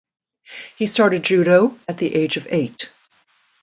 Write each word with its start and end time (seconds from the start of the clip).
He 0.77 0.87
started 0.87 1.21
judo 1.21 1.77
at 1.87 1.99
the 1.99 2.15
age 2.15 2.35
of 2.35 2.47
eight. 2.49 2.89